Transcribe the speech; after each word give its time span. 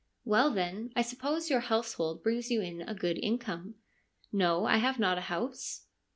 'Well, 0.33 0.49
then, 0.49 0.91
I 0.95 1.03
suppose 1.03 1.51
your 1.51 1.59
household 1.59 2.23
brings 2.23 2.49
you 2.49 2.59
in 2.59 2.81
a 2.81 2.95
good 2.95 3.19
income.'' 3.19 3.75
No, 4.33 4.65
I 4.65 4.77
have 4.77 4.97
not 4.97 5.19
a 5.19 5.29
house.' 5.29 5.85